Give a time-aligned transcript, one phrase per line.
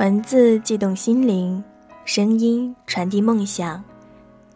[0.00, 1.62] 文字悸动心灵，
[2.06, 3.84] 声音传递梦想。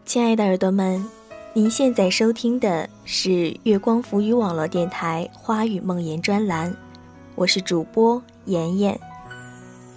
[0.06, 1.04] 亲爱的耳朵们，
[1.52, 6.74] 您现在收听的是月光浮语网络电台《花语梦言》专栏，
[7.34, 8.98] 我是主播妍妍。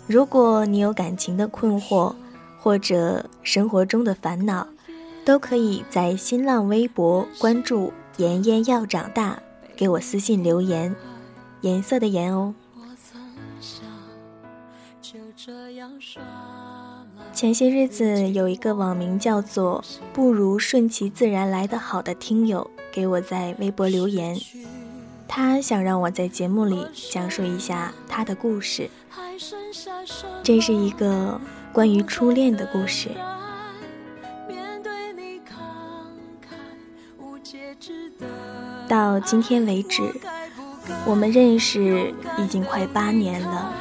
[0.06, 2.14] 如果你有感情的困惑，
[2.60, 4.68] 或者生活中的烦恼，
[5.24, 9.42] 都可以在新浪微博关注“妍妍要长大”，
[9.78, 10.94] 给我私信留言，
[11.62, 12.54] 颜色的颜哦。
[17.34, 24.38] 前些日子，有一个网名叫做“不如顺其自然来得好”的听友给我在微博留言，
[25.28, 28.90] 他想让我在节目里讲述一下他的故事。
[30.44, 31.40] 这是一个
[31.72, 33.10] 关于初恋的故事。
[38.90, 40.02] 到今天为止，
[41.06, 43.74] 我们认识已经快八年了。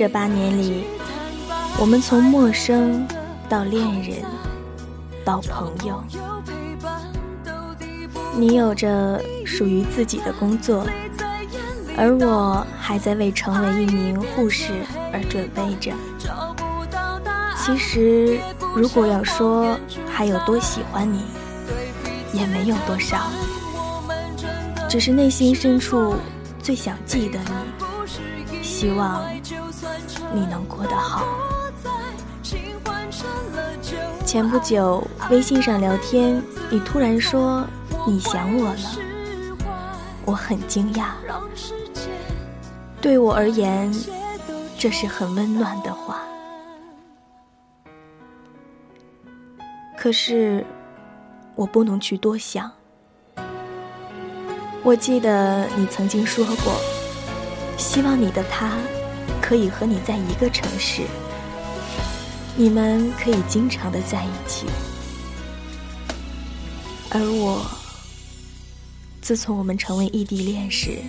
[0.00, 0.84] 这八年里，
[1.78, 3.06] 我们从陌生
[3.50, 4.16] 到恋人，
[5.26, 6.02] 到朋友。
[8.34, 10.86] 你有着属于自己的工作，
[11.98, 14.72] 而我还在为成为一名护士
[15.12, 15.92] 而准备着。
[17.58, 18.40] 其实，
[18.74, 19.78] 如果要说
[20.10, 21.26] 还有多喜欢你，
[22.32, 23.30] 也没有多少，
[24.88, 26.16] 只是内心深处
[26.62, 29.22] 最想记得你，希望。
[30.32, 31.26] 你能过得好。
[34.24, 37.66] 前不久微信上聊天，你突然说
[38.06, 38.78] 你想我了，
[40.24, 41.06] 我很惊讶。
[43.00, 43.92] 对我而言，
[44.78, 46.20] 这是很温暖的话。
[49.98, 50.64] 可是，
[51.56, 52.70] 我不能去多想。
[54.82, 56.74] 我记得你曾经说过，
[57.76, 58.76] 希望你的他。
[59.50, 61.02] 可以和你在一个城市，
[62.54, 64.66] 你们可以经常的在一起。
[67.10, 67.60] 而我，
[69.20, 71.00] 自从我们成为异地恋时，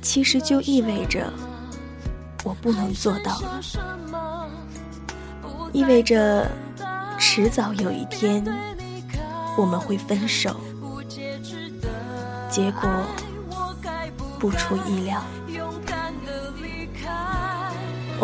[0.00, 1.28] 其实就意味着
[2.44, 3.60] 我不能做到了，
[5.72, 6.48] 意味着
[7.18, 8.44] 迟早有一天
[9.58, 10.54] 我们会分手。
[12.48, 12.88] 结果
[14.38, 15.20] 不出意料。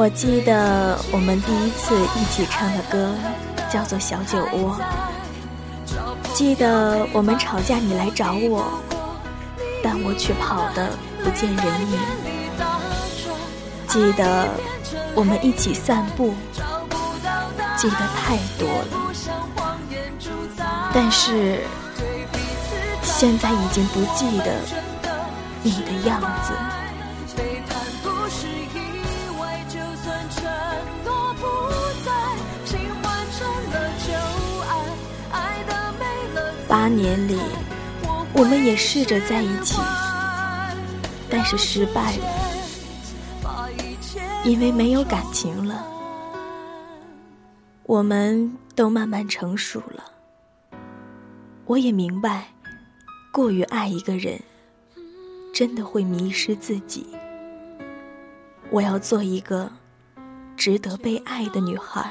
[0.00, 3.12] 我记得我们第一次一起唱的歌
[3.68, 4.78] 叫做《小酒窝》。
[6.32, 8.80] 记得我们吵架你来找我，
[9.82, 10.90] 但我却跑得
[11.24, 11.98] 不见人影。
[13.88, 14.46] 记得
[15.16, 16.32] 我们一起散步，
[17.76, 19.12] 记得太多了，
[20.94, 21.58] 但是
[23.02, 24.54] 现在已经不记得
[25.64, 26.52] 你的样子。
[36.88, 37.38] 八年里，
[38.32, 39.78] 我们也试着在一起，
[41.28, 42.24] 但是失败了，
[44.42, 45.84] 因为没有感情了。
[47.82, 50.02] 我们都慢慢成熟了，
[51.66, 52.46] 我也明白，
[53.30, 54.40] 过于爱一个人，
[55.52, 57.06] 真的会迷失自己。
[58.70, 59.70] 我要做一个
[60.56, 62.10] 值得被爱的女孩。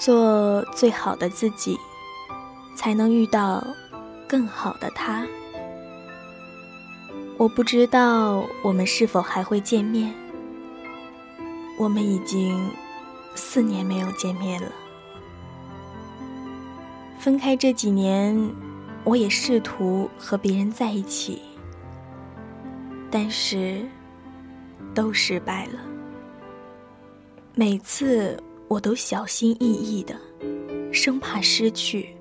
[0.00, 1.78] 做最好的自己，
[2.74, 3.62] 才能遇到
[4.26, 5.26] 更好的他。
[7.36, 10.10] 我不知道我们是否还会见面。
[11.78, 12.70] 我们已经
[13.34, 14.72] 四年没有见面了。
[17.18, 18.50] 分开这几年，
[19.04, 21.42] 我也试图和别人在一起，
[23.10, 23.86] 但是
[24.94, 25.72] 都失败了。
[27.54, 28.42] 每次。
[28.70, 30.14] 我都小心翼翼的，
[30.92, 32.14] 生怕失去。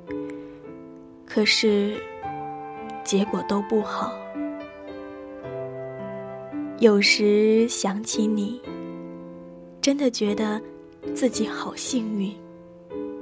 [1.23, 1.95] 可是，
[3.03, 4.17] 结果都不好。
[6.79, 8.59] 有时想起你，
[9.79, 10.59] 真的觉得
[11.13, 12.35] 自己好幸运，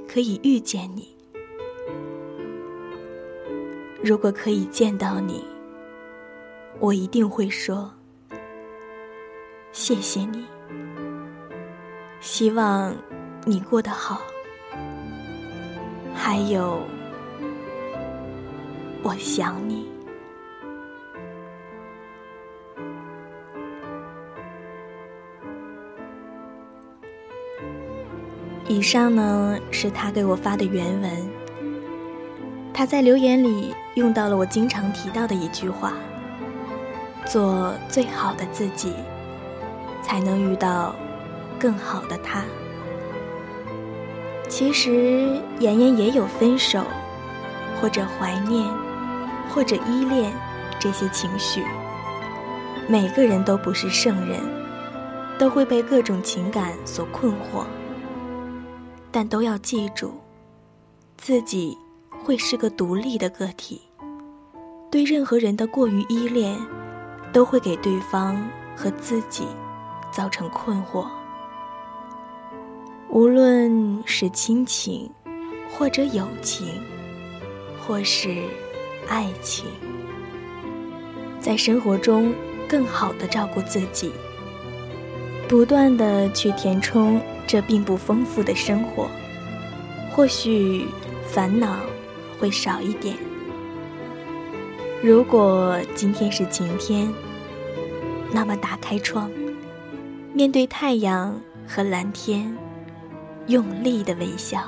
[0.08, 1.14] 可以遇见你。
[4.02, 5.44] 如果可以见到你，
[6.80, 7.92] 我一定会说
[9.70, 10.46] 谢谢你。
[12.20, 12.96] 希望。
[13.48, 14.20] 你过得好，
[16.14, 16.82] 还有，
[19.02, 19.88] 我想你。
[28.66, 31.10] 以上呢是他给我发的原文，
[32.74, 35.94] 他在留言里用到了我经常提到的一句话
[37.24, 38.92] ：“做最好的自己，
[40.02, 40.94] 才能遇到
[41.58, 42.44] 更好的他。”
[44.48, 46.82] 其实，妍妍也有分手，
[47.80, 48.66] 或者怀念，
[49.50, 50.32] 或者依恋
[50.80, 51.62] 这些情绪。
[52.88, 54.40] 每个人都不是圣人，
[55.38, 57.66] 都会被各种情感所困惑。
[59.10, 60.14] 但都要记住，
[61.18, 61.76] 自己
[62.24, 63.82] 会是个独立的个体。
[64.90, 66.58] 对任何人的过于依恋，
[67.32, 68.42] 都会给对方
[68.74, 69.46] 和自己
[70.10, 71.06] 造成困惑。
[73.10, 75.10] 无论是亲情，
[75.70, 76.66] 或者友情，
[77.80, 78.42] 或是
[79.08, 79.64] 爱情，
[81.40, 82.32] 在生活中
[82.68, 84.12] 更好的照顾自己，
[85.48, 87.20] 不断的去填充。
[87.46, 89.08] 这并不丰富的生活，
[90.12, 90.84] 或许
[91.26, 91.76] 烦恼
[92.38, 93.16] 会少一点。
[95.02, 97.10] 如果今天是晴天，
[98.30, 99.30] 那么打开窗，
[100.34, 102.54] 面对太阳和蓝天，
[103.48, 104.62] 用力的微笑。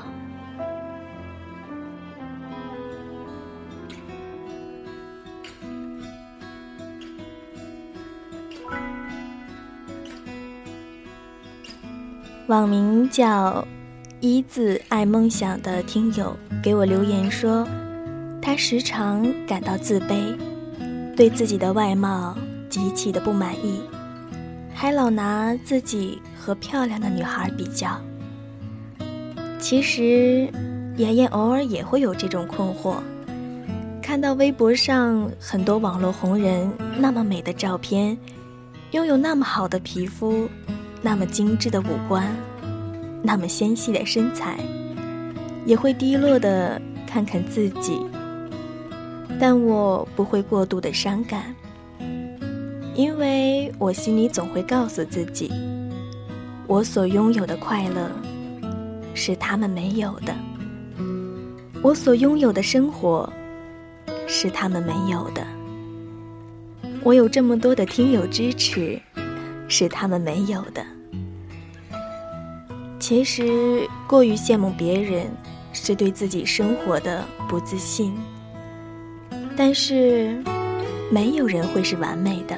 [12.47, 13.65] 网名叫
[14.19, 17.65] “一字爱梦想”的听友给我留言说，
[18.41, 20.35] 他时常感到自卑，
[21.15, 22.35] 对自己的外貌
[22.67, 23.81] 极其的不满意，
[24.73, 27.97] 还老拿自己和漂亮的女孩比较。
[29.61, 30.49] 其实，
[30.97, 32.95] 妍妍偶尔也会有这种困惑，
[34.01, 38.17] 看到微博上很多网络红人那么美的照片，
[38.89, 40.49] 拥有那么好的皮肤。
[41.03, 42.35] 那么精致的五官，
[43.23, 44.59] 那么纤细的身材，
[45.65, 47.99] 也会低落的看看自己。
[49.39, 51.55] 但我不会过度的伤感，
[52.93, 55.51] 因为我心里总会告诉自己，
[56.67, 58.11] 我所拥有的快乐
[59.23, 60.35] 是他们没有的，
[61.83, 63.31] 我所拥有的生活
[64.25, 65.45] 是他们没有的，
[67.03, 68.99] 我有这么多的听友支持。
[69.67, 70.85] 是他们没有的。
[72.99, 75.27] 其实，过于羡慕别人，
[75.71, 78.13] 是对自己生活的不自信。
[79.55, 80.43] 但是，
[81.09, 82.57] 没有人会是完美的。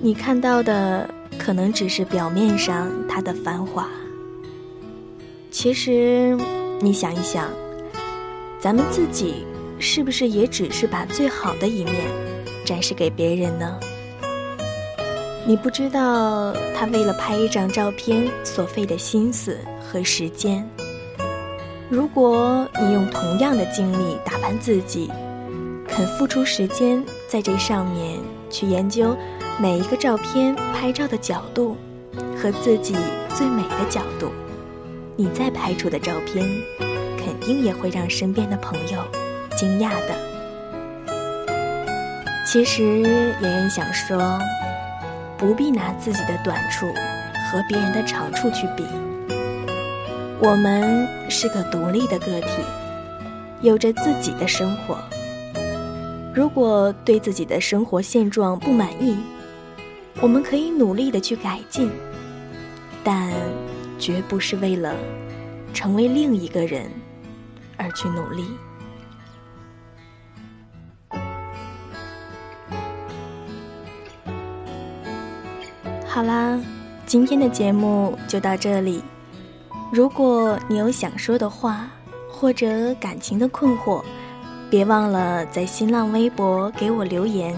[0.00, 1.08] 你看到的
[1.38, 3.88] 可能只是表面上它的繁华。
[5.58, 6.36] 其实，
[6.80, 7.48] 你想一想，
[8.60, 9.46] 咱们自己
[9.78, 11.94] 是不是也只是把最好的一面
[12.62, 13.80] 展示给别人呢？
[15.46, 20.62] 你不知道他为了拍一张照片所费的心思和时间。
[21.88, 25.10] 如果你用同样的精力打扮自己，
[25.88, 28.20] 肯付出时间在这上面
[28.50, 29.16] 去研究
[29.58, 31.78] 每一个照片拍照的角度
[32.36, 32.94] 和自己
[33.34, 34.30] 最美的角度，
[35.16, 36.46] 你再拍出的照片
[37.16, 39.02] 肯定也会让身边的朋友
[39.56, 40.14] 惊讶的。
[42.46, 42.82] 其实，
[43.40, 44.38] 妍妍想说。
[45.38, 48.86] 不必拿自己的短处和别人的长处去比。
[50.40, 52.48] 我们是个独立的个体，
[53.60, 54.96] 有着自己的生活。
[56.34, 59.18] 如果对自己的生活现状不满意，
[60.22, 61.90] 我们可以努力的去改进，
[63.04, 63.30] 但
[63.98, 64.94] 绝不是为了
[65.72, 66.90] 成为另一个人
[67.76, 68.44] 而去努力。
[76.06, 76.58] 好啦，
[77.04, 79.02] 今天的节目就到这里。
[79.92, 81.88] 如果你有想说的话，
[82.30, 84.02] 或者感情的困惑，
[84.70, 87.54] 别忘了在新浪微博给我留言。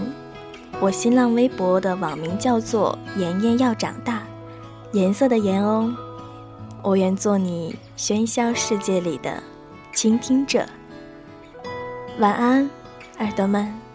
[0.81, 4.23] 我新浪微博的网名叫做“妍妍要长大”，
[4.91, 5.93] 颜色的颜哦。
[6.81, 9.41] 我愿做你喧嚣世界里的
[9.93, 10.65] 倾听者。
[12.19, 12.69] 晚安，
[13.19, 13.88] 耳朵们。